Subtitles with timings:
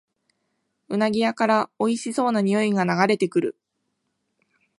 [0.89, 3.55] うなぎ屋からおいしそうなにおいが流れてくる